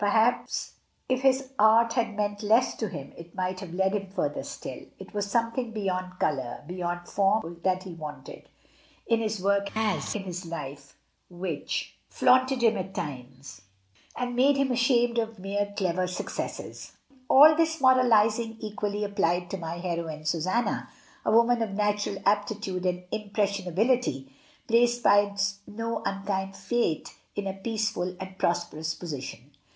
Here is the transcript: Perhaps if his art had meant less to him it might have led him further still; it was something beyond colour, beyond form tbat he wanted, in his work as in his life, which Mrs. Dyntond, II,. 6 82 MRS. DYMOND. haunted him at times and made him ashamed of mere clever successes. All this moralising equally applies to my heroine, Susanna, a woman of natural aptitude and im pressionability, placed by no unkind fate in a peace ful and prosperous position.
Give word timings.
Perhaps 0.01 0.77
if 1.07 1.21
his 1.21 1.49
art 1.59 1.93
had 1.93 2.15
meant 2.15 2.41
less 2.41 2.73
to 2.77 2.87
him 2.89 3.13
it 3.15 3.35
might 3.35 3.59
have 3.59 3.71
led 3.75 3.93
him 3.93 4.09
further 4.09 4.41
still; 4.41 4.83
it 4.97 5.13
was 5.13 5.29
something 5.29 5.69
beyond 5.71 6.17
colour, 6.19 6.63
beyond 6.65 7.07
form 7.07 7.43
tbat 7.61 7.83
he 7.83 7.93
wanted, 7.93 8.49
in 9.05 9.19
his 9.19 9.39
work 9.39 9.69
as 9.77 10.15
in 10.15 10.23
his 10.23 10.43
life, 10.47 10.97
which 11.29 11.97
Mrs. 12.09 12.13
Dyntond, 12.13 12.13
II,. 12.13 12.13
6 12.15 12.21
82 12.23 12.23
MRS. 12.23 12.23
DYMOND. 12.23 12.39
haunted 12.39 12.61
him 12.63 12.77
at 12.77 12.95
times 12.95 13.61
and 14.17 14.35
made 14.35 14.57
him 14.57 14.71
ashamed 14.71 15.17
of 15.19 15.37
mere 15.37 15.71
clever 15.77 16.07
successes. 16.07 16.93
All 17.29 17.55
this 17.55 17.79
moralising 17.79 18.57
equally 18.59 19.03
applies 19.03 19.49
to 19.51 19.57
my 19.57 19.77
heroine, 19.77 20.25
Susanna, 20.25 20.89
a 21.23 21.29
woman 21.31 21.61
of 21.61 21.73
natural 21.75 22.17
aptitude 22.25 22.87
and 22.87 23.03
im 23.11 23.29
pressionability, 23.29 24.31
placed 24.67 25.03
by 25.03 25.35
no 25.67 26.01
unkind 26.05 26.55
fate 26.57 27.13
in 27.35 27.45
a 27.45 27.53
peace 27.53 27.91
ful 27.91 28.15
and 28.19 28.39
prosperous 28.39 28.95
position. 28.95 29.51